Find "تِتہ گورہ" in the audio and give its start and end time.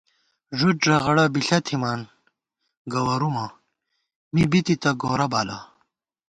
4.65-5.27